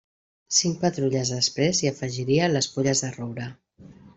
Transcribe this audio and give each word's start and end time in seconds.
Cinc 0.59 0.79
patrulles 0.85 1.31
després 1.35 1.81
hi 1.83 1.91
afegiria 1.91 2.51
les 2.55 2.71
Fulles 2.73 3.05
de 3.07 3.13
Roure. 3.19 3.51